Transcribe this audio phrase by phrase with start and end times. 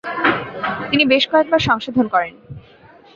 [0.89, 2.33] তিনি বেশ কয়েকবার সংশোধন করেন।